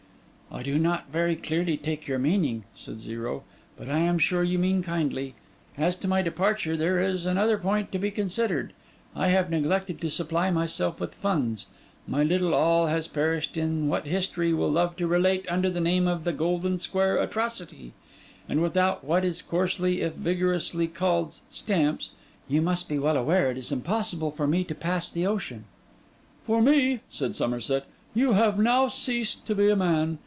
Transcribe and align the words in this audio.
'I 0.53 0.63
do 0.63 0.77
not 0.77 1.07
very 1.09 1.37
clearly 1.37 1.77
take 1.77 2.07
your 2.07 2.19
meaning,' 2.19 2.65
said 2.75 2.99
Zero, 2.99 3.43
'but 3.77 3.87
I 3.87 3.99
am 3.99 4.19
sure 4.19 4.43
you 4.43 4.59
mean 4.59 4.83
kindly. 4.83 5.33
As 5.77 5.95
to 5.95 6.09
my 6.09 6.21
departure, 6.21 6.75
there 6.75 6.99
is 6.99 7.25
another 7.25 7.57
point 7.57 7.89
to 7.93 7.97
be 7.97 8.11
considered. 8.11 8.73
I 9.15 9.29
have 9.29 9.49
neglected 9.49 10.01
to 10.01 10.09
supply 10.11 10.51
myself 10.51 10.99
with 10.99 11.15
funds; 11.15 11.67
my 12.05 12.21
little 12.21 12.53
all 12.53 12.87
has 12.87 13.07
perished 13.07 13.55
in 13.55 13.87
what 13.87 14.07
history 14.07 14.51
will 14.53 14.69
love 14.69 14.97
to 14.97 15.07
relate 15.07 15.45
under 15.47 15.69
the 15.69 15.79
name 15.79 16.05
of 16.05 16.25
the 16.25 16.33
Golden 16.33 16.79
Square 16.81 17.19
Atrocity; 17.19 17.93
and 18.49 18.61
without 18.61 19.05
what 19.05 19.23
is 19.23 19.41
coarsely 19.41 20.01
if 20.01 20.15
vigorously 20.15 20.85
called 20.85 21.39
stamps, 21.49 22.11
you 22.49 22.61
must 22.61 22.89
be 22.89 22.99
well 22.99 23.15
aware 23.15 23.51
it 23.51 23.57
is 23.57 23.71
impossible 23.71 24.31
for 24.31 24.47
me 24.47 24.65
to 24.65 24.75
pass 24.75 25.09
the 25.09 25.25
ocean.' 25.25 25.63
'For 26.45 26.61
me,' 26.61 26.99
said 27.09 27.37
Somerset, 27.37 27.85
'you 28.13 28.33
have 28.33 28.59
now 28.59 28.89
ceased 28.89 29.45
to 29.47 29.55
be 29.55 29.69
a 29.69 29.77
man. 29.77 30.19